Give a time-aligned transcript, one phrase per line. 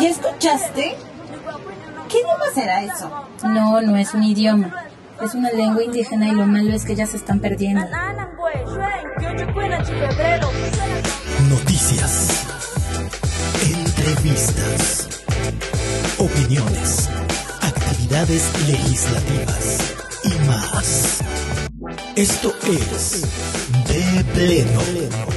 [0.00, 0.96] ¿Ya escuchaste?
[2.08, 3.10] ¿Qué idioma será eso?
[3.42, 4.72] No, no es un idioma.
[5.20, 7.84] Es una lengua indígena y lo malo es que ya se están perdiendo.
[11.48, 12.46] Noticias.
[13.64, 15.08] Entrevistas.
[16.18, 17.08] Opiniones.
[17.62, 19.94] Actividades legislativas.
[20.22, 21.18] Y más.
[22.14, 23.22] Esto es
[23.88, 25.35] De Pleno.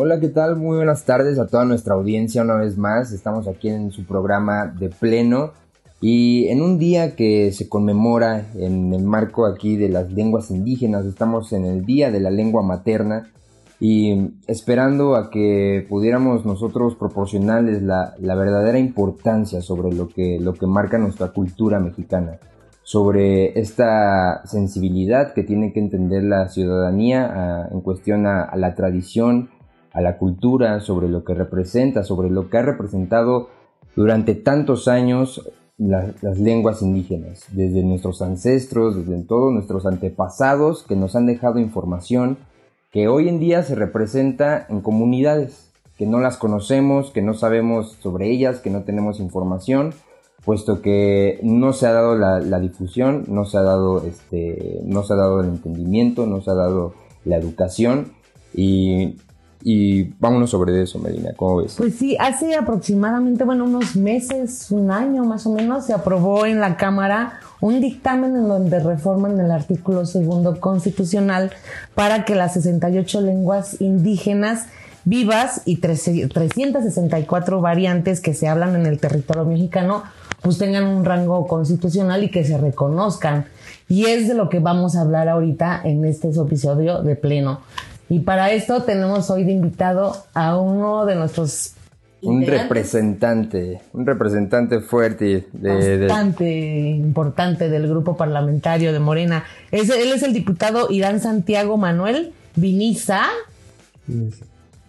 [0.00, 0.54] Hola, ¿qué tal?
[0.54, 3.10] Muy buenas tardes a toda nuestra audiencia una vez más.
[3.10, 5.50] Estamos aquí en su programa De Pleno
[6.00, 11.04] y en un día que se conmemora en el marco aquí de las lenguas indígenas,
[11.04, 13.32] estamos en el Día de la Lengua Materna
[13.80, 20.68] y esperando a que pudiéramos nosotros proporcionarles la, verdadera importancia sobre lo que, lo que
[20.68, 22.38] marca nuestra cultura mexicana,
[22.84, 29.50] sobre esta sensibilidad que tiene que entender la ciudadanía ah, en cuestión a la tradición,
[29.98, 33.48] a la cultura, sobre lo que representa, sobre lo que ha representado
[33.96, 41.16] durante tantos años las lenguas indígenas, desde nuestros ancestros, desde todos nuestros antepasados que nos
[41.16, 42.38] han dejado información
[42.92, 47.96] que hoy en día se representa en comunidades, que no las conocemos, que no sabemos
[48.00, 49.94] sobre ellas, que no tenemos información,
[50.44, 55.14] puesto que no se ha dado la, difusión, no se ha dado este, no se
[55.14, 58.12] ha dado el entendimiento, no se ha dado la educación.
[58.54, 59.16] Y
[59.70, 61.74] y vámonos sobre eso, Medina, ¿cómo ves?
[61.76, 66.58] Pues sí, hace aproximadamente, bueno, unos meses, un año más o menos, se aprobó en
[66.58, 71.50] la Cámara un dictamen en donde reforman el artículo segundo constitucional
[71.94, 74.68] para que las 68 lenguas indígenas
[75.04, 80.02] vivas y 364 variantes que se hablan en el territorio mexicano
[80.40, 83.44] pues tengan un rango constitucional y que se reconozcan.
[83.88, 87.60] Y es de lo que vamos a hablar ahorita en este episodio de pleno.
[88.08, 91.74] Y para esto tenemos hoy de invitado a uno de nuestros
[92.20, 99.44] un representante, un representante fuerte de, bastante importante del grupo parlamentario de Morena.
[99.70, 103.22] Es, él es el diputado Irán Santiago Manuel Viniza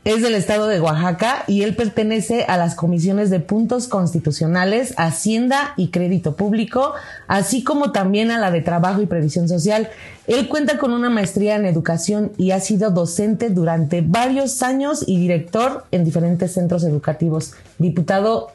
[0.05, 5.73] es del estado de Oaxaca y él pertenece a las comisiones de puntos constitucionales, Hacienda
[5.75, 6.93] y Crédito Público,
[7.27, 9.89] así como también a la de Trabajo y Previsión Social.
[10.25, 15.19] Él cuenta con una maestría en educación y ha sido docente durante varios años y
[15.19, 17.53] director en diferentes centros educativos.
[17.77, 18.51] Diputado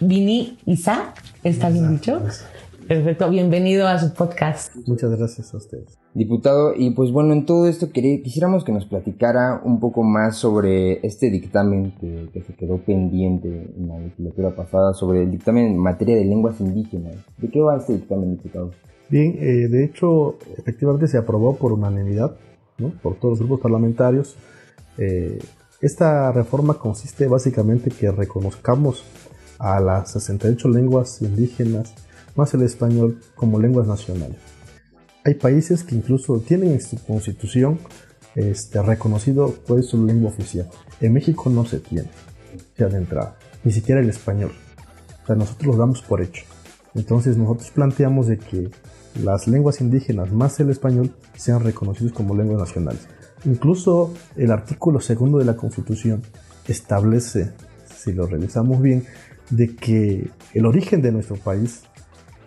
[0.00, 1.12] Vini Isa,
[1.42, 2.22] ¿está bien dicho?
[2.88, 4.74] Perfecto, bienvenido a su podcast.
[4.86, 5.98] Muchas gracias a ustedes.
[6.12, 11.04] Diputado, y pues bueno, en todo esto quisiéramos que nos platicara un poco más sobre
[11.06, 16.16] este dictamen que, se quedó pendiente en la legislatura pasada, sobre el dictamen en materia
[16.16, 17.16] de lenguas indígenas.
[17.38, 18.72] ¿De qué va este dictamen, diputado?
[19.08, 22.36] Bien, eh, de hecho, efectivamente se aprobó por unanimidad,
[22.76, 22.90] ¿no?
[23.02, 24.36] por todos los grupos parlamentarios.
[24.98, 25.38] Eh,
[25.80, 29.04] esta reforma consiste básicamente que reconozcamos
[29.58, 31.94] a las 68 lenguas indígenas
[32.34, 34.38] más el español como lenguas nacionales.
[35.24, 37.78] Hay países que incluso tienen en su constitución
[38.34, 40.68] este, reconocido cuál es su lengua oficial.
[41.00, 42.10] En México no se tiene,
[42.76, 44.52] ya de entrada, ni siquiera el español.
[45.22, 46.44] O sea, nosotros lo damos por hecho.
[46.94, 48.70] Entonces nosotros planteamos de que
[49.22, 53.06] las lenguas indígenas más el español sean reconocidos como lenguas nacionales.
[53.44, 56.22] Incluso el artículo segundo de la Constitución
[56.66, 57.52] establece,
[57.94, 59.04] si lo revisamos bien,
[59.50, 61.82] de que el origen de nuestro país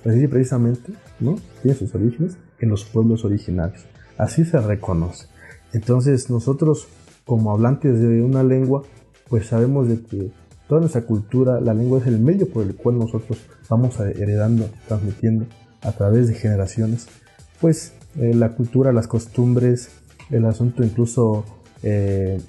[0.05, 1.37] Así precisamente, ¿no?
[1.61, 3.85] Tiene sus orígenes en los pueblos originarios.
[4.17, 5.27] Así se reconoce.
[5.73, 6.87] Entonces nosotros,
[7.25, 8.83] como hablantes de una lengua,
[9.29, 10.31] pues sabemos de que
[10.67, 15.45] toda nuestra cultura, la lengua es el medio por el cual nosotros vamos heredando, transmitiendo
[15.81, 17.07] a través de generaciones,
[17.61, 19.89] pues eh, la cultura, las costumbres,
[20.29, 21.45] el asunto incluso
[21.83, 22.39] eh,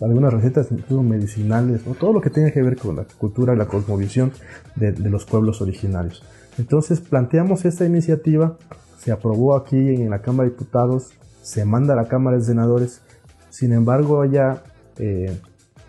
[0.00, 4.32] algunas recetas incluso medicinales, todo lo que tenga que ver con la cultura, la cosmovisión
[4.74, 6.24] de los pueblos originarios.
[6.58, 8.58] Entonces planteamos esta iniciativa,
[8.98, 13.02] se aprobó aquí en la Cámara de Diputados, se manda a la Cámara de Senadores,
[13.50, 14.62] sin embargo allá
[14.98, 15.36] eh,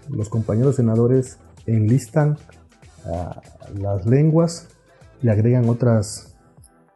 [0.10, 2.38] los compañeros senadores enlistan
[3.76, 4.70] las lenguas
[5.22, 6.36] y agregan otras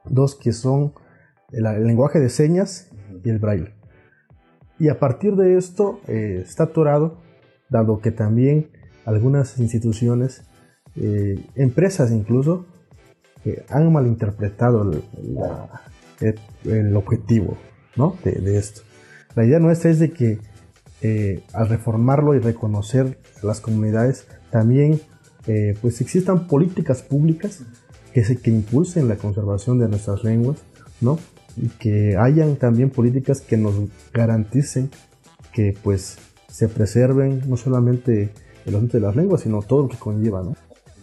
[0.05, 0.93] dos que son
[1.51, 2.89] el, lenguaje de señas
[3.23, 3.73] y el braille.
[4.79, 7.17] Y a partir de esto eh, está atorado,
[7.69, 8.69] dado que también
[9.05, 10.43] algunas instituciones,
[10.95, 12.65] eh, empresas incluso,
[13.69, 14.91] han malinterpretado
[16.19, 17.57] el, objetivo
[18.23, 18.81] de, esto.
[19.35, 20.39] La idea nuestra es de que
[21.01, 24.99] eh, al reformarlo y reconocer las comunidades, también
[25.45, 27.61] eh, pues existan políticas públicas
[28.13, 30.57] que, que impulsen la conservación de nuestras lenguas,
[31.01, 31.19] ¿no?
[31.55, 33.75] Y que hayan también políticas que nos
[34.13, 34.89] garanticen
[35.53, 36.17] que pues
[36.49, 38.31] se preserven no solamente
[38.65, 40.55] el asunto de las lenguas, sino todo lo que conlleva, ¿no?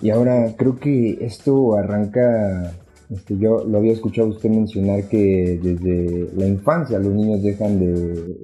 [0.04, 2.74] Y ahora creo que esto arranca,
[3.08, 8.36] este, yo lo había escuchado usted mencionar que desde la infancia los niños dejan de,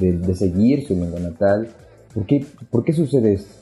[0.00, 1.68] de, seguir su lengua natal.
[2.12, 3.54] ¿Por qué, por qué sucede esto?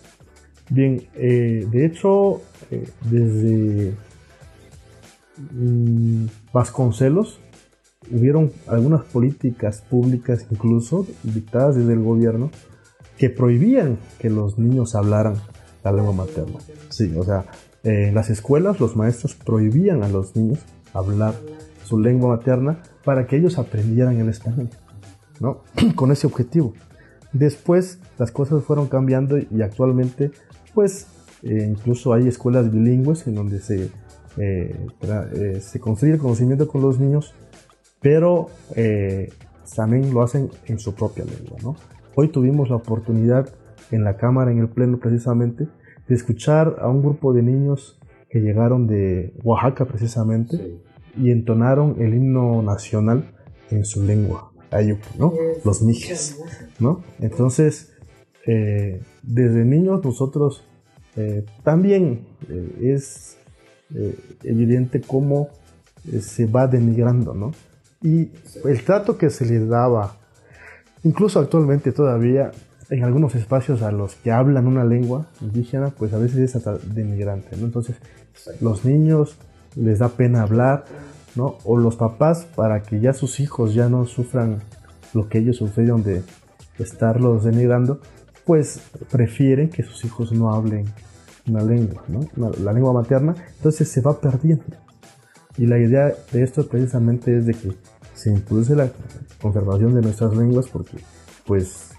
[0.70, 3.92] Bien, eh, de hecho, eh, desde
[5.52, 7.40] mm, Vasconcelos
[8.10, 12.50] hubieron algunas políticas públicas incluso dictadas desde el gobierno
[13.18, 15.34] que prohibían que los niños hablaran
[15.84, 16.58] la lengua materna.
[16.88, 17.44] Sí, o sea,
[17.82, 20.58] en las escuelas los maestros prohibían a los niños
[20.94, 21.34] hablar
[21.84, 24.70] su lengua materna para que ellos aprendieran el español,
[25.40, 25.62] ¿no?
[25.94, 26.72] Con ese objetivo.
[27.32, 30.30] Después las cosas fueron cambiando y actualmente,
[30.72, 31.06] pues,
[31.42, 33.90] eh, incluso hay escuelas bilingües en donde se,
[34.38, 37.34] eh, eh, se construye el conocimiento con los niños,
[38.00, 39.30] pero eh,
[39.74, 41.76] también lo hacen en su propia lengua, ¿no?
[42.14, 43.48] Hoy tuvimos la oportunidad
[43.90, 45.68] en la Cámara, en el Pleno precisamente,
[46.08, 47.98] de escuchar a un grupo de niños
[48.28, 50.78] que llegaron de Oaxaca precisamente
[51.16, 53.32] y entonaron el himno nacional
[53.70, 55.32] en su lengua, ayup, ¿no?
[55.64, 56.40] Los mijes,
[56.78, 57.02] ¿no?
[57.20, 57.92] Entonces,
[58.46, 60.66] eh, desde niños nosotros
[61.16, 63.38] eh, también eh, es
[64.42, 65.50] evidente cómo
[66.20, 67.52] se va denigrando, ¿no?
[68.02, 68.30] Y
[68.64, 70.16] el trato que se le daba,
[71.04, 72.50] incluso actualmente todavía,
[72.90, 76.76] en algunos espacios a los que hablan una lengua indígena, pues a veces es hasta
[76.78, 77.56] denigrante.
[77.56, 77.96] Entonces,
[78.60, 79.36] los niños
[79.76, 80.84] les da pena hablar,
[81.34, 81.58] ¿no?
[81.64, 84.60] O los papás, para que ya sus hijos ya no sufran
[85.12, 86.22] lo que ellos sufrieron de
[86.78, 88.00] estarlos denigrando,
[88.44, 90.86] pues prefieren que sus hijos no hablen
[91.48, 92.20] una lengua, ¿no?
[92.62, 94.64] La lengua materna, entonces se va perdiendo.
[95.56, 97.72] Y la idea de esto precisamente es de que
[98.14, 98.90] se impulse la
[99.40, 100.98] conservación de nuestras lenguas porque,
[101.46, 101.93] pues,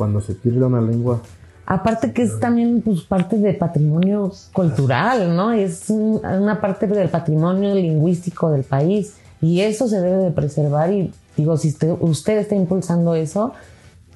[0.00, 1.20] cuando se pierde una lengua,
[1.66, 5.52] Aparte que es también pues, parte de patrimonio cultural, ¿no?
[5.52, 10.90] Es un- una parte del patrimonio lingüístico del país y eso se debe de preservar
[10.90, 13.52] y digo, si usted, usted está impulsando eso,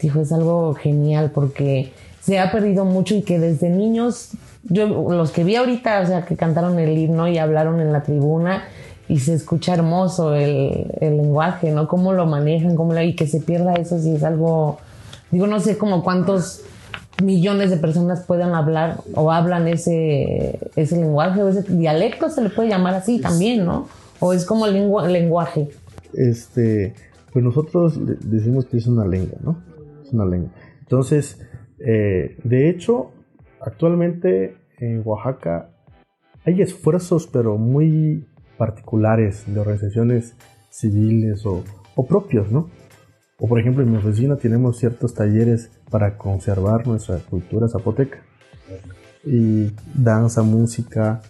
[0.01, 1.93] dijo, es algo genial porque
[2.23, 4.31] se ha perdido mucho y que desde niños,
[4.65, 8.03] yo los que vi ahorita, o sea, que cantaron el himno y hablaron en la
[8.03, 8.65] tribuna
[9.09, 11.87] y se escucha hermoso el, el lenguaje, ¿no?
[11.87, 14.79] Cómo lo manejan, cómo lo, y que se pierda eso sí es algo,
[15.35, 16.63] digo, no sé como cuántos
[17.23, 22.51] millones de personas puedan hablar o hablan ese, ese lenguaje o ese dialecto se le
[22.51, 23.89] puede llamar así también, ¿no?
[24.21, 25.69] O es como lengua, lenguaje.
[26.15, 26.95] este,
[27.33, 27.99] pues nosotros
[28.31, 29.61] decimos que es una lengua, ¿no?
[30.05, 30.51] Es una lengua.
[30.81, 31.41] Entonces,
[31.81, 33.11] eh, de hecho,
[33.61, 35.71] actualmente en Oaxaca
[36.45, 38.25] hay esfuerzos, pero muy
[38.57, 40.37] particulares de organizaciones
[40.71, 41.65] civiles o,
[41.97, 42.71] o propios, ¿no?
[43.45, 48.23] O por ejemplo, en mi oficina tenemos ciertos talleres para conservar nuestra cultura zapoteca.
[49.23, 51.21] Y danza, música,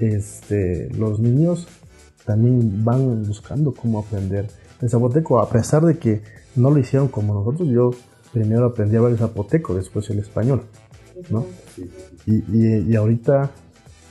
[0.00, 1.68] este, los niños
[2.24, 4.46] también van buscando cómo aprender
[4.80, 6.22] el zapoteco, a pesar de que
[6.54, 7.68] no lo hicieron como nosotros.
[7.68, 7.90] Yo
[8.32, 10.62] primero aprendí a hablar el zapoteco, después el español,
[11.28, 11.44] ¿no?
[12.24, 13.50] Y, y- y ahorita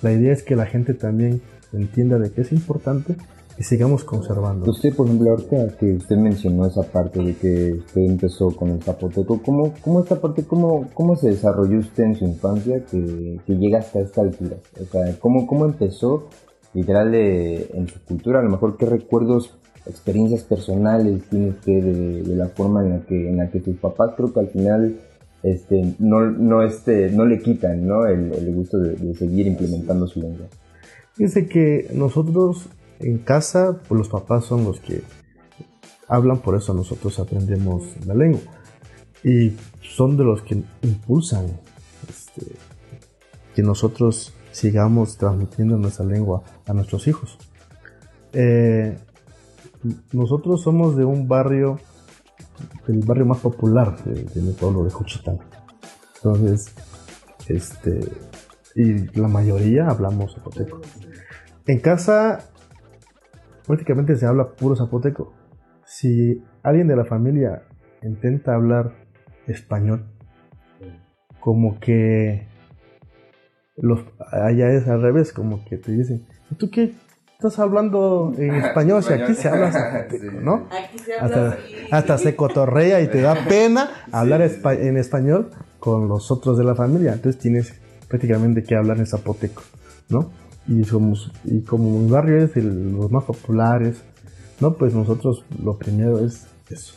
[0.04, 1.42] la idea es que la gente también
[1.74, 3.16] entienda de que es importante
[3.58, 4.70] y sigamos conservando.
[4.70, 8.82] Usted, por ejemplo, ahorita que usted mencionó esa parte de que usted empezó con el
[8.84, 13.54] zapoteco, ¿cómo, cómo esta parte, cómo, cómo se desarrolló usted en su infancia que, que
[13.54, 14.58] llega hasta esta altura?
[14.82, 16.28] O sea, ¿cómo, cómo empezó
[16.74, 18.40] literal de- en su cultura?
[18.40, 23.00] A lo mejor, ¿qué recuerdos, experiencias personales tiene usted de, de la forma en la
[23.06, 24.98] que, en la que sus papás creo que al final
[25.44, 28.06] este, no, no, este, no le quitan ¿no?
[28.08, 30.48] El, el gusto de, de seguir implementando su lengua?
[31.14, 32.68] Fíjense que nosotros
[33.00, 35.04] en casa, pues los papás son los que
[36.08, 38.42] hablan, por eso nosotros aprendemos la lengua.
[39.24, 41.48] Y son de los que impulsan
[42.08, 42.56] este,
[43.56, 47.38] que nosotros sigamos transmitiendo nuestra lengua a nuestros hijos.
[48.34, 48.98] Eh,
[50.12, 51.80] nosotros somos de un barrio,
[52.88, 55.40] el barrio más popular de, de pueblo, de Juchitán.
[56.18, 56.74] Entonces,
[57.48, 58.00] este,
[58.76, 60.82] y la mayoría hablamos zapoteco.
[61.66, 62.50] En casa
[63.66, 65.34] prácticamente se habla puro zapoteco.
[65.86, 67.64] Si alguien de la familia
[68.02, 68.92] intenta hablar
[69.48, 70.06] español,
[71.40, 72.48] como que
[73.78, 74.00] los
[74.32, 76.94] allá es al revés, como que te dicen, ¿y tú qué
[77.34, 80.68] estás hablando en español si aquí se habla zapoteco, ¿no?
[81.20, 81.58] Hasta,
[81.92, 86.64] hasta se cotorrea y te da pena hablar espa- en español con los otros de
[86.64, 87.14] la familia.
[87.14, 87.74] Entonces tienes
[88.08, 89.62] prácticamente que hablar en zapoteco,
[90.10, 90.32] ¿no?
[90.68, 93.98] Y, somos, y como mi barrio es de los más populares,
[94.60, 94.74] ¿no?
[94.74, 96.94] Pues nosotros lo primero es eso,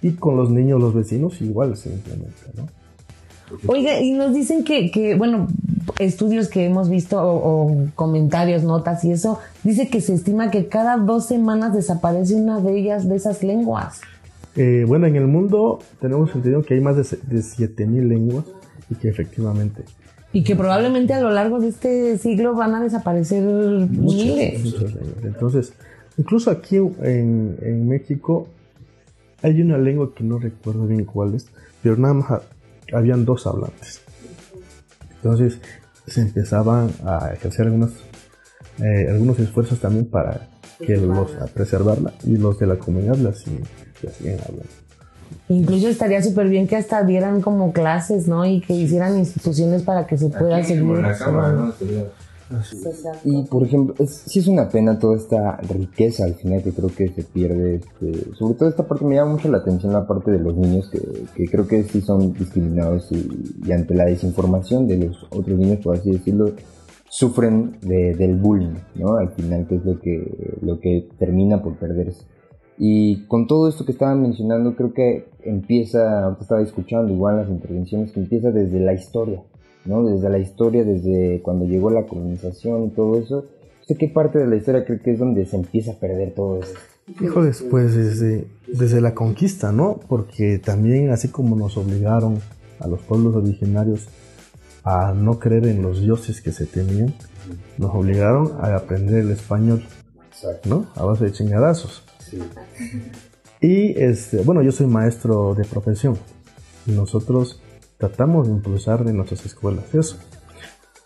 [0.00, 2.66] y con los niños, los vecinos, igual se implementa, ¿no?
[3.66, 5.46] Oiga, y nos dicen que, que bueno,
[5.98, 10.68] estudios que hemos visto o, o, comentarios, notas y eso, dice que se estima que
[10.68, 14.00] cada dos semanas desaparece una de ellas, de esas lenguas.
[14.56, 18.44] Eh, bueno, en el mundo tenemos entendido que hay más de, de 7.000 lenguas
[18.90, 19.84] y que efectivamente...
[20.32, 24.74] Y que probablemente a lo largo de este siglo van a desaparecer miles.
[25.22, 25.74] Entonces,
[26.16, 28.48] incluso aquí en, en México
[29.42, 31.46] hay una lengua que no recuerdo bien cuál es,
[31.82, 32.42] pero nada más
[32.92, 34.00] habían dos hablantes.
[35.16, 35.60] Entonces
[36.06, 37.90] se empezaban a ejercer algunos,
[38.78, 40.48] eh, algunos esfuerzos también para
[40.78, 43.62] que los a preservarla y los de la comunidad la siguen,
[44.02, 44.81] la siguen hablando.
[45.48, 48.44] Incluso estaría súper bien que hasta dieran como clases, ¿no?
[48.44, 50.82] Y que hicieran instituciones para que se pueda Aquí, seguir.
[50.82, 51.72] en la cámara, ¿no?
[51.72, 52.04] Sería-
[53.24, 56.90] Y por ejemplo, es, sí es una pena toda esta riqueza al final que creo
[56.94, 57.76] que se pierde.
[57.76, 60.90] Este, sobre todo esta parte me llama mucho la atención la parte de los niños
[60.90, 61.00] que,
[61.34, 65.78] que creo que sí son discriminados y, y ante la desinformación de los otros niños,
[65.82, 66.52] por así decirlo,
[67.08, 69.16] sufren de- del bullying, ¿no?
[69.16, 72.22] Al final que es lo que, lo que termina por perderse.
[72.84, 77.48] Y con todo esto que estaban mencionando, creo que empieza, ahorita estaba escuchando igual las
[77.48, 79.40] intervenciones, que empieza desde la historia,
[79.84, 80.04] ¿no?
[80.04, 83.44] Desde la historia, desde cuando llegó la colonización y todo eso.
[83.82, 86.58] ¿Usted qué parte de la historia cree que es donde se empieza a perder todo
[86.58, 86.74] eso?
[87.20, 90.00] Híjoles, pues desde, desde la conquista, ¿no?
[90.08, 92.40] Porque también así como nos obligaron
[92.80, 94.08] a los pueblos originarios
[94.82, 97.14] a no creer en los dioses que se tenían,
[97.78, 99.84] nos obligaron a aprender el español,
[100.64, 100.86] ¿no?
[100.96, 102.02] A base de chingadazos.
[103.60, 106.16] Y este, bueno, yo soy maestro de profesión
[106.86, 107.60] nosotros
[107.98, 110.18] tratamos de impulsar en nuestras escuelas eso.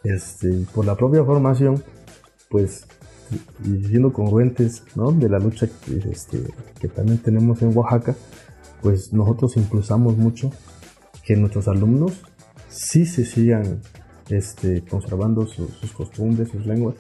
[0.05, 1.83] Este, por la propia formación,
[2.49, 2.87] pues
[3.65, 5.11] y siendo congruentes ¿no?
[5.11, 6.45] de la lucha que, este,
[6.81, 8.15] que también tenemos en Oaxaca,
[8.83, 10.51] pues nosotros impulsamos mucho
[11.25, 12.13] que nuestros alumnos
[12.69, 13.81] sí se sigan
[14.31, 16.95] este, conservando su- sus costumbres, sus lenguas.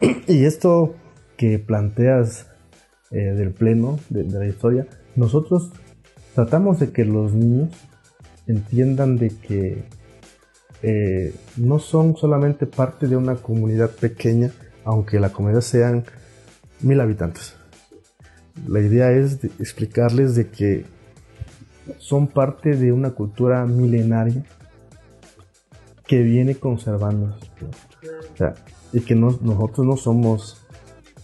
[0.28, 0.94] y esto
[1.36, 2.46] que planteas
[3.10, 4.86] eh, del pleno, de, la historia,
[5.16, 5.70] nosotros
[6.34, 7.70] tratamos de que los niños
[8.46, 9.84] entiendan de que
[10.82, 14.50] eh, no son solamente parte de una comunidad pequeña,
[14.84, 16.04] aunque la comunidad sean
[16.80, 17.56] mil habitantes.
[18.66, 20.84] La idea es explicarles de que
[21.98, 24.44] son parte de una cultura milenaria
[26.06, 27.46] que viene conservándose.
[28.32, 28.54] O sea,
[28.92, 30.66] y que no- nosotros no somos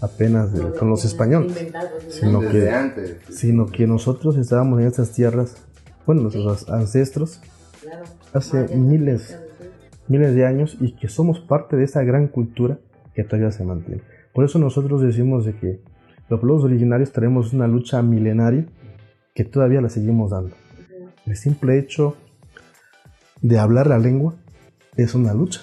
[0.04, 1.72] apenas con los españoles,
[2.08, 3.16] sino que, antes.
[3.30, 5.56] sino que nosotros estábamos en estas tierras,
[6.06, 7.40] bueno, nuestros ancestros,
[8.32, 9.38] hace miles,
[10.08, 12.78] miles de años y que somos parte de esa gran cultura
[13.14, 14.02] que todavía se mantiene.
[14.32, 15.80] Por eso nosotros decimos de que
[16.28, 18.66] los pueblos originarios tenemos una lucha milenaria
[19.34, 20.54] que todavía la seguimos dando.
[21.26, 22.16] El simple hecho
[23.40, 24.34] de hablar la lengua
[24.96, 25.62] es una lucha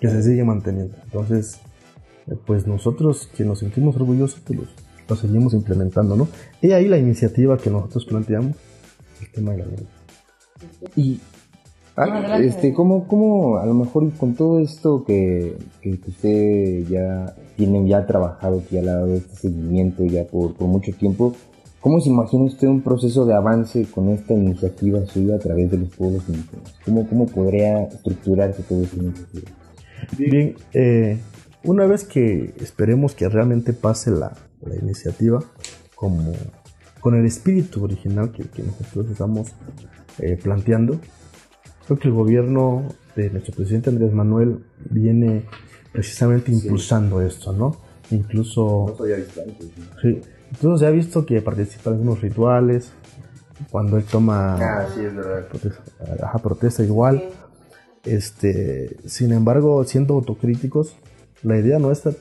[0.00, 0.96] que se sigue manteniendo.
[1.04, 1.60] Entonces,
[2.46, 4.74] pues nosotros que nos sentimos orgullosos, pues los-
[5.08, 6.28] lo seguimos implementando, ¿no?
[6.62, 8.56] Y ahí la iniciativa que nosotros planteamos,
[9.20, 9.86] el tema de la lengua.
[10.96, 11.20] Y
[11.96, 17.86] ah, este, ¿cómo, ¿cómo a lo mejor con todo esto que, que usted ya tiene
[17.86, 21.34] ya trabajado, que ya le ha dado este seguimiento ya por, por mucho tiempo,
[21.80, 25.76] ¿cómo se imagina usted un proceso de avance con esta iniciativa suya a través de
[25.78, 26.74] los pueblos indígenas?
[26.84, 29.50] ¿Cómo, cómo podría estructurarse todo esta iniciativa?
[30.18, 31.18] Bien, eh,
[31.64, 35.40] una vez que esperemos que realmente pase la, la iniciativa
[35.94, 36.32] como
[37.00, 39.48] con el espíritu original que, que nosotros estamos
[40.18, 40.98] eh, planteando,
[41.86, 42.84] creo que el gobierno
[43.16, 45.44] de nuestro presidente Andrés Manuel viene
[45.92, 47.76] precisamente impulsando esto, ¿no?
[48.10, 48.96] Incluso
[50.02, 50.20] Sí.
[50.50, 52.92] Entonces se ha visto que participa en algunos rituales,
[53.70, 55.46] cuando él toma Ah, sí, es verdad.
[55.48, 55.82] protesta,
[56.22, 57.24] ajá, protesta igual.
[58.04, 60.96] Este, sin embargo, siendo autocríticos,
[61.44, 62.12] la idea nuestra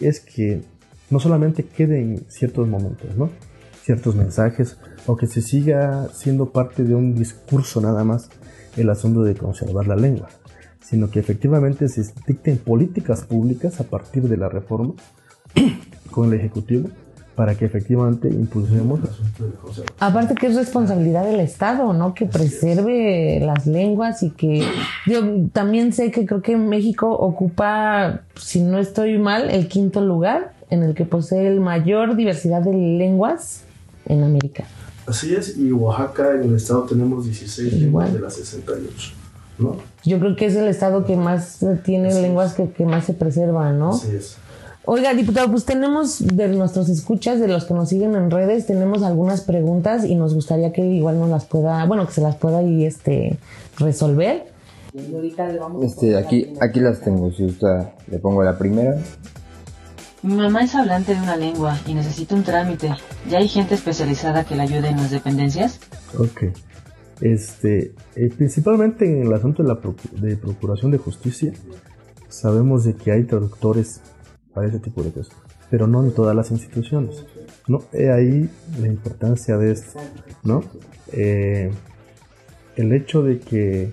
[0.00, 0.62] es que
[1.10, 3.08] no solamente quede en ciertos momentos.
[3.82, 4.76] Ciertos mensajes,
[5.06, 8.28] o que se siga siendo parte de un discurso nada más
[8.76, 10.28] el asunto de conservar la lengua,
[10.80, 14.94] sino que efectivamente se dicten políticas públicas a partir de la reforma
[16.10, 16.90] con el Ejecutivo
[17.38, 18.98] para que efectivamente impulsemos.
[20.00, 22.12] Aparte que es responsabilidad del Estado, ¿no?
[22.12, 24.66] Que preserve las lenguas y que
[25.06, 30.52] yo también sé que creo que México ocupa, si no estoy mal, el quinto lugar
[30.68, 33.62] en el que posee el mayor diversidad de lenguas
[34.06, 34.64] en América.
[35.06, 37.82] Así es, y Oaxaca en el estado tenemos 16 Igual.
[37.82, 39.12] lenguas de las 68,
[39.60, 39.76] ¿no?
[40.04, 43.78] Yo creo que es el estado que más tiene lenguas que, que más se preservan,
[43.78, 43.90] ¿no?
[43.90, 44.38] Así es.
[44.90, 49.02] Oiga, diputado, pues tenemos de nuestros escuchas, de los que nos siguen en redes, tenemos
[49.02, 52.60] algunas preguntas y nos gustaría que igual nos las pueda, bueno, que se las pueda
[52.60, 53.36] ahí este,
[53.78, 54.46] resolver.
[55.82, 58.96] Este, aquí, aquí las tengo, si gusta le pongo la primera.
[60.22, 62.90] Mi mamá es hablante de una lengua y necesita un trámite.
[63.28, 65.80] ¿Ya hay gente especializada que le ayude en las dependencias?
[66.18, 66.44] Ok.
[67.20, 71.52] Este, eh, principalmente en el asunto de la procu- de procuración de justicia,
[72.30, 74.00] sabemos de que hay traductores
[74.58, 75.34] para ese tipo de cosas,
[75.70, 77.24] pero no en todas las instituciones.
[77.68, 77.82] ¿no?
[77.92, 78.50] He ahí
[78.80, 80.00] la importancia de esto,
[80.42, 80.62] ¿no?
[81.12, 81.70] Eh,
[82.76, 83.92] el hecho de que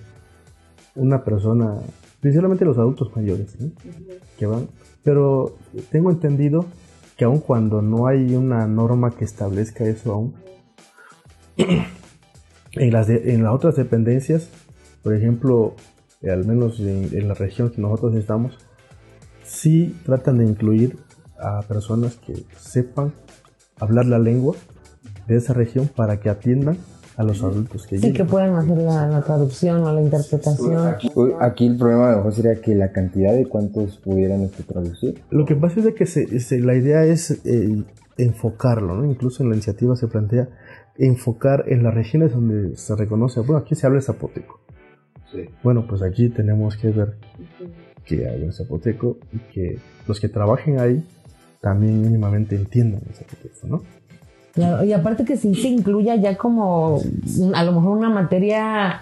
[0.95, 1.75] una persona,
[2.19, 3.71] principalmente los adultos mayores, ¿no?
[4.39, 4.67] que van,
[5.03, 5.55] pero
[5.91, 6.65] tengo entendido
[7.17, 10.33] que aun cuando no hay una norma que establezca eso aún,
[11.57, 14.49] en las, de- en las otras dependencias,
[15.03, 15.75] por ejemplo,
[16.21, 18.57] eh, al menos en, en la región que nosotros estamos,
[19.55, 20.97] sí tratan de incluir
[21.39, 23.13] a personas que sepan
[23.79, 24.55] hablar la lengua
[25.27, 26.77] de esa región para que atiendan
[27.17, 30.95] a los adultos que Sí, que puedan hacer la, la traducción o la interpretación.
[31.39, 35.21] Aquí el problema a lo mejor sería que la cantidad de cuántos pudieran este, traducir.
[35.29, 37.83] Lo que pasa es de que se- se- la idea es eh,
[38.17, 39.05] enfocarlo, ¿no?
[39.09, 40.49] Incluso en la iniciativa se plantea
[40.97, 44.59] enfocar en las regiones donde se reconoce, bueno, aquí se habla zapoteco.
[45.63, 47.15] Bueno, pues aquí tenemos que ver
[48.05, 51.03] que habla el zapoteco y que los que trabajen ahí
[51.61, 53.81] también mínimamente entiendan el zapoteco, ¿no?
[54.53, 57.01] Claro, y aparte que sí se incluya ya como
[57.53, 59.01] a lo mejor una materia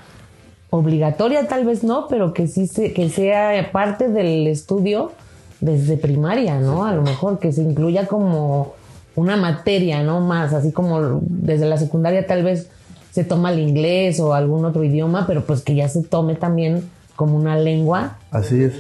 [0.71, 5.11] obligatoria, tal vez no, pero que sí se, que sea parte del estudio
[5.61, 6.85] desde primaria, ¿no?
[6.85, 8.73] A lo mejor que se incluya como
[9.15, 10.21] una materia, ¿no?
[10.21, 12.69] Más, así como desde la secundaria tal vez
[13.11, 16.89] se toma el inglés o algún otro idioma, pero pues que ya se tome también
[17.15, 18.17] como una lengua.
[18.31, 18.73] Así es.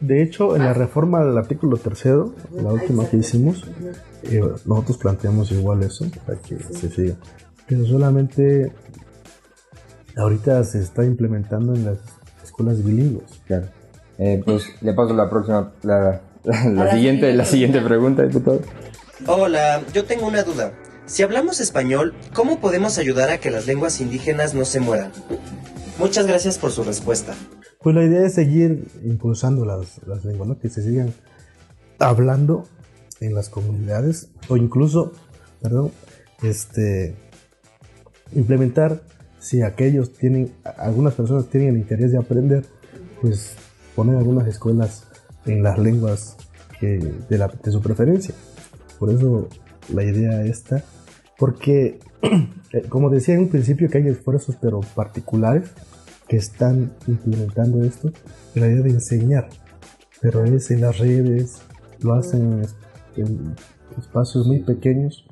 [0.00, 3.64] De hecho, en la reforma del artículo tercero, la última que hicimos,
[4.24, 7.14] eh, nosotros planteamos igual eso, para que se siga.
[7.66, 8.72] Pero solamente
[10.16, 11.98] ahorita se está implementando en las
[12.42, 13.24] escuelas bilingües.
[13.46, 13.66] Claro.
[14.18, 18.60] Eh, pues le paso la próxima, la, la- la siguiente, la siguiente pregunta, diputado.
[19.26, 20.72] Hola, yo tengo una duda.
[21.06, 25.10] Si hablamos español, ¿cómo podemos ayudar a que las lenguas indígenas no se mueran?
[26.02, 27.32] Muchas gracias por su respuesta.
[27.80, 30.58] Pues la idea es seguir impulsando las, las lenguas, ¿no?
[30.58, 31.12] que se sigan
[32.00, 32.66] hablando
[33.20, 35.12] en las comunidades o incluso,
[35.60, 35.92] perdón,
[36.42, 37.14] este,
[38.34, 39.02] implementar
[39.38, 42.64] si aquellos tienen, algunas personas tienen el interés de aprender,
[43.20, 43.54] pues
[43.94, 45.04] poner algunas escuelas
[45.46, 46.36] en las lenguas
[46.80, 48.34] que, de, la- de su preferencia.
[48.98, 49.48] Por eso
[49.94, 50.82] la idea esta,
[51.38, 52.00] porque
[52.72, 55.70] eh, como decía en un principio que hay esfuerzos pero particulares
[56.32, 58.10] que están implementando esto,
[58.54, 59.50] la idea de enseñar,
[60.22, 61.60] pero es en las redes,
[62.00, 62.62] lo hacen
[63.18, 63.54] en, en
[63.98, 65.26] espacios muy pequeños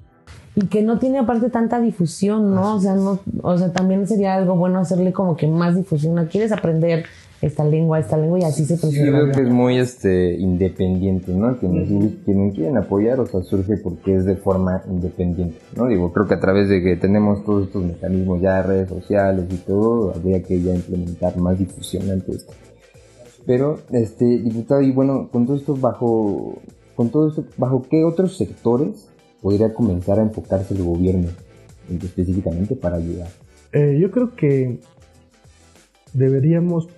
[0.54, 2.74] Y que no tiene aparte tanta difusión, ¿no?
[2.74, 6.16] O sea, no, o sea, también sería algo bueno hacerle como que más difusión.
[6.16, 7.06] ¿No ¿Quieres aprender
[7.42, 8.38] esta lengua, esta lengua?
[8.38, 11.58] Y así se Yo creo que es muy este independiente, ¿no?
[11.58, 11.88] Quienes,
[12.24, 15.86] quienes quieren apoyar, o sea, surge porque es de forma independiente, ¿no?
[15.86, 19.56] Digo, creo que a través de que tenemos todos estos mecanismos ya, redes sociales y
[19.56, 22.52] todo, habría que ya implementar más difusión ante esto.
[23.46, 26.58] Pero, este, diputado, y bueno, con todo esto bajo,
[26.94, 29.08] con todo esto, ¿bajo qué otros sectores
[29.40, 31.28] podría comenzar a enfocarse el gobierno
[31.88, 33.28] específicamente para ayudar?
[33.72, 34.78] Eh, yo creo que
[36.12, 36.88] deberíamos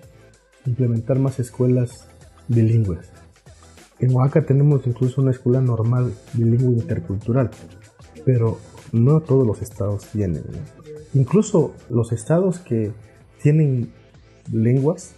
[0.67, 2.07] implementar más escuelas
[2.49, 3.11] bilingües.
[3.99, 7.51] En Oaxaca tenemos incluso una escuela normal bilingüe intercultural,
[8.25, 8.59] pero
[8.93, 10.43] no todos los estados tienen.
[10.51, 10.59] ¿no?
[11.15, 12.93] Incluso los estados que
[13.43, 13.93] tienen
[14.53, 15.15] lenguas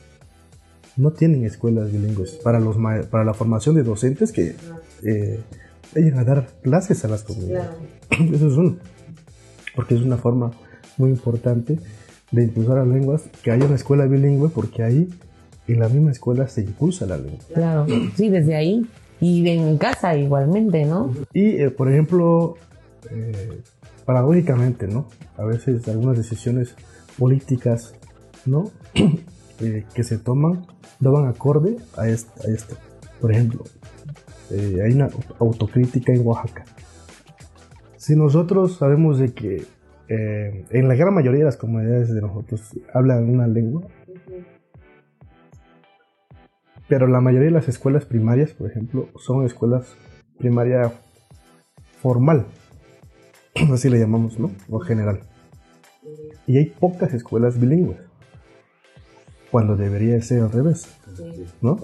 [0.96, 4.54] no tienen escuelas bilingües para, los ma- para la formación de docentes que
[5.02, 5.40] eh,
[5.94, 7.70] vayan a dar clases a las comunidades.
[8.10, 8.76] Eso es uno,
[9.74, 10.52] porque es una forma
[10.98, 11.78] muy importante
[12.30, 15.08] de impulsar las lenguas, que haya una escuela bilingüe, porque ahí
[15.66, 17.40] en la misma escuela se impulsa la lengua.
[17.52, 18.86] Claro, sí, desde ahí.
[19.20, 21.10] Y en casa igualmente, ¿no?
[21.32, 22.56] Y, eh, por ejemplo,
[23.10, 23.60] eh,
[24.04, 25.08] paradójicamente, ¿no?
[25.36, 26.74] A veces algunas decisiones
[27.18, 27.94] políticas,
[28.46, 28.70] ¿no?
[29.60, 30.66] Eh, que se toman
[30.98, 32.76] no van acorde a, a esto.
[33.20, 33.62] Por ejemplo,
[34.50, 36.64] eh, hay una autocrítica en Oaxaca.
[37.96, 39.64] Si nosotros sabemos de que
[40.08, 43.82] en la gran mayoría de las comunidades de nosotros hablan una lengua,
[46.88, 49.94] pero la mayoría de las escuelas primarias, por ejemplo, son escuelas
[50.38, 50.92] primaria
[52.00, 52.46] formal,
[53.72, 54.50] así le llamamos, ¿no?
[54.70, 55.20] O general.
[56.46, 57.98] Y hay pocas escuelas bilingües,
[59.50, 60.88] cuando debería ser al revés,
[61.62, 61.78] ¿no?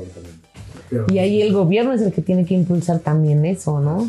[1.08, 4.08] Y ahí el gobierno es el que tiene que impulsar también eso, ¿no?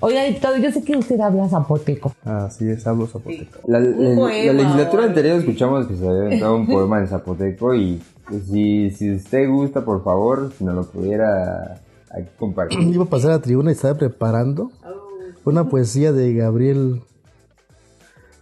[0.00, 2.12] Oiga, diputado, yo sé que usted habla zapoteco.
[2.24, 3.58] Así es, hablo zapoteco.
[3.66, 8.44] La, la- legislatura anterior escuchamos que se había inventado un poema en zapoteco y pues,
[8.44, 11.80] si, si usted gusta, por favor, si nos lo pudiera
[12.10, 12.78] aquí compartir.
[12.94, 14.70] Iba a pasar a la tribuna y estaba preparando
[15.44, 17.02] una poesía de Gabriel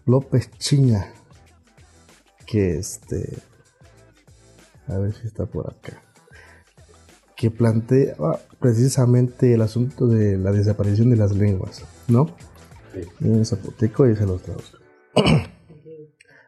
[0.07, 1.07] López Chiña.
[2.47, 3.39] Que este.
[4.89, 6.03] A ver si está por acá.
[7.37, 8.15] Que plantea
[8.61, 12.27] precisamente el asunto de la desaparición de las lenguas, ¿no?
[13.21, 14.79] En zapoteco y se los traduzco.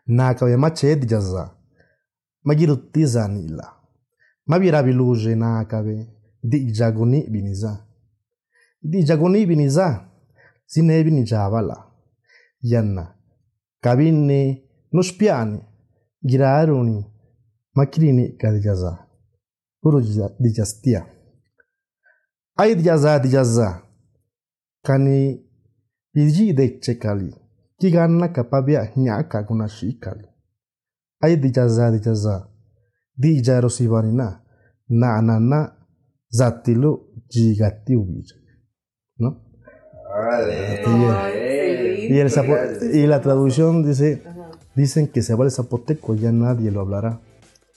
[0.06, 1.52] Nakabe mache dijaza.
[2.44, 3.72] Magiruti zanila.
[4.46, 6.06] Mabirabiluje nakabe.
[6.42, 7.84] Di jagoni biniza.
[8.80, 10.08] Di jagoni biniza.
[10.64, 11.92] Sine binijavala.
[12.60, 13.14] Yanna.
[13.80, 15.60] Kabine nuspiani.
[16.22, 17.04] Giraruni.
[17.74, 19.05] Makrini kadijaza.
[19.86, 20.00] Uru
[20.40, 21.06] dijastia.
[22.56, 23.82] Ay dijaza dijaza.
[24.82, 25.42] Kani
[26.14, 27.34] Iji de chekali.
[27.78, 30.26] Kiganna kapabia nyaka guna shikali.
[31.20, 32.48] Ay dijaza dijaza.
[33.16, 34.28] Di jaro sibarina.
[34.88, 35.72] Na na na.
[36.28, 36.90] Zatilo
[37.28, 38.34] jigati ubija.
[39.18, 39.28] ¿No?
[42.10, 42.58] Y, el zapo-
[42.94, 44.22] y la traducción dice,
[44.74, 47.20] dicen que se va el zapoteco, ya nadie lo hablará.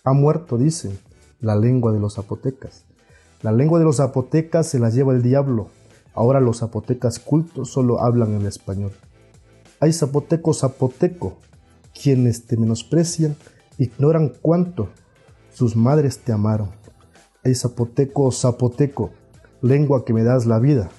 [0.04, 0.98] Ha muerto, dicen,
[1.42, 2.86] la lengua de los zapotecas.
[3.42, 5.70] La lengua de los zapotecas se la lleva el diablo.
[6.14, 8.92] Ahora los zapotecas cultos solo hablan en español.
[9.80, 11.38] Hay zapotecos zapoteco,
[12.02, 13.36] quienes te menosprecian,
[13.78, 14.90] ignoran cuánto
[15.54, 16.70] sus madres te amaron.
[17.46, 19.12] Hay zapoteco zapoteco,
[19.62, 20.90] lengua que me das la vida.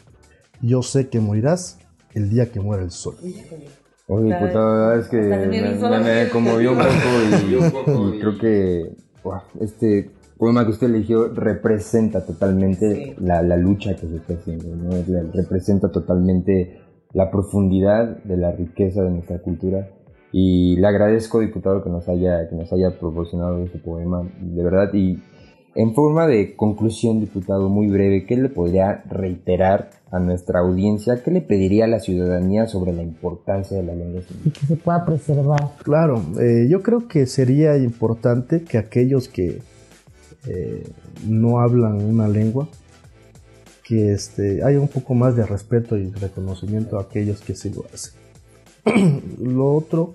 [0.63, 1.79] Yo sé que morirás
[2.15, 3.17] el día que muera el sol.
[4.07, 5.47] Oye, diputado, la verdad es que me,
[5.99, 11.29] me- me conmovió un poco y, y creo que wow, este poema que usted eligió
[11.29, 14.91] representa totalmente la, la lucha que se está haciendo, ¿no?
[15.35, 16.81] Representa totalmente
[17.13, 19.91] la profundidad de la riqueza de nuestra cultura
[20.33, 24.95] y le agradezco, diputado, que nos haya, que nos haya proporcionado este poema, de verdad,
[24.95, 25.19] y
[25.75, 31.23] en forma de conclusión, diputado, muy breve, ¿qué le podría reiterar a nuestra audiencia?
[31.23, 34.23] ¿Qué le pediría a la ciudadanía sobre la importancia de la lengua?
[34.45, 35.61] Y que se pueda preservar.
[35.83, 39.61] Claro, eh, yo creo que sería importante que aquellos que
[40.47, 40.89] eh,
[41.27, 42.69] no hablan una lengua,
[43.85, 47.85] que este, haya un poco más de respeto y reconocimiento a aquellos que sí lo
[47.93, 48.15] hacen.
[49.41, 50.15] lo otro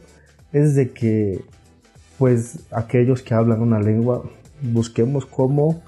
[0.51, 1.43] es de que,
[2.17, 4.23] pues, aquellos que hablan una lengua,
[4.61, 5.83] busquemos cómo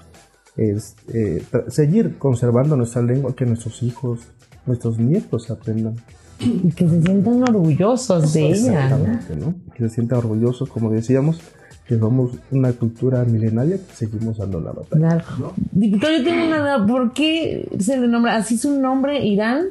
[0.56, 4.20] es, eh, seguir conservando nuestra lengua, que nuestros hijos,
[4.66, 5.96] nuestros nietos aprendan.
[6.40, 8.90] Y que se sientan orgullosos de ella.
[8.90, 9.36] ¿no?
[9.36, 9.54] ¿no?
[9.74, 11.40] Que se sientan orgullosos, como decíamos,
[11.88, 15.08] que somos una cultura milenaria que seguimos dando la batalla.
[15.08, 15.54] Claro.
[15.72, 16.86] Diputado, yo tengo una duda.
[16.86, 19.68] ¿Por qué se le nombra así su nombre, Irán?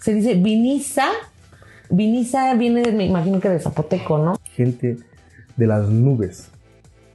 [0.00, 1.06] Se dice Vinisa.
[1.88, 4.34] Vinisa viene, me imagino que de Zapoteco, ¿no?
[4.56, 4.96] Gente
[5.56, 6.50] de las nubes.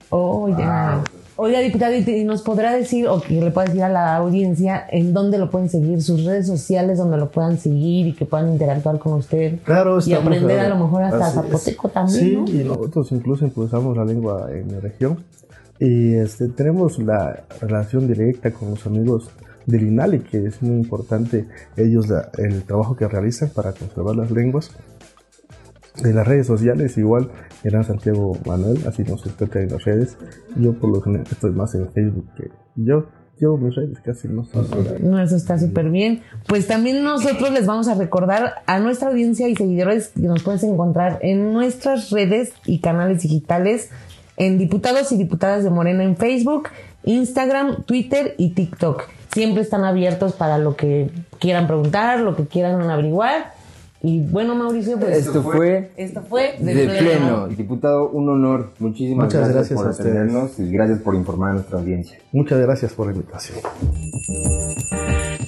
[0.09, 1.03] Oh, ya.
[1.39, 5.13] Oiga, diputado, ¿y nos podrá decir, o que le pueda decir a la audiencia, en
[5.13, 8.97] dónde lo pueden seguir, sus redes sociales donde lo puedan seguir y que puedan interactuar
[8.97, 9.59] con usted?
[9.63, 11.45] Claro, Y aprender a lo mejor hasta así es.
[11.45, 12.45] zapoteco también, Sí, ¿no?
[12.61, 15.23] y nosotros incluso impulsamos la lengua en mi región.
[15.79, 19.29] Y este, tenemos la relación directa con los amigos
[19.67, 24.31] del INALI, que es muy importante ellos la- el trabajo que realizan para conservar las
[24.31, 24.71] lenguas.
[26.03, 27.31] De las redes sociales, igual,
[27.63, 30.17] era Santiago Manuel, así nos encuentran en las redes.
[30.55, 33.07] Yo por lo general estoy más en Facebook que yo.
[33.39, 34.47] Llevo mis redes casi no.
[35.01, 36.21] No, eso está súper bien.
[36.47, 40.63] Pues también nosotros les vamos a recordar a nuestra audiencia y seguidores que nos puedes
[40.63, 43.91] encontrar en nuestras redes y canales digitales,
[44.37, 46.69] en Diputados y Diputadas de Morena en Facebook,
[47.03, 49.03] Instagram, Twitter y TikTok.
[49.31, 53.56] Siempre están abiertos para lo que quieran preguntar, lo que quieran averiguar.
[54.01, 57.47] Y bueno, Mauricio, pues Esto fue esto fue de pleno.
[57.47, 58.71] Diputado, un honor.
[58.79, 62.19] Muchísimas Muchas gracias, gracias por atendernos y gracias por informar a nuestra audiencia.
[62.31, 63.59] Muchas gracias por la invitación.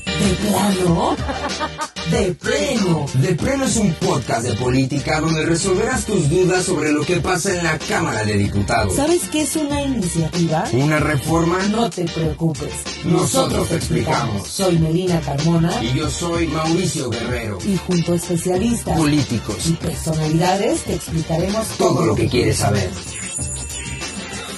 [0.05, 1.15] ¿De plano?
[2.11, 3.05] De pleno.
[3.13, 7.55] De Pleno es un podcast de política donde resolverás tus dudas sobre lo que pasa
[7.55, 8.95] en la Cámara de Diputados.
[8.95, 10.65] ¿Sabes qué es una iniciativa?
[10.73, 11.59] ¿Una reforma?
[11.69, 12.71] No te preocupes.
[13.05, 14.47] Nosotros te explicamos.
[14.47, 17.59] Soy Melina Carmona Y yo soy Mauricio Guerrero.
[17.65, 19.57] y junto a especialistas y Políticos.
[19.79, 22.89] personalidades te explicaremos Todo lo que quieres saber.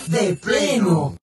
[0.08, 1.16] De pleno.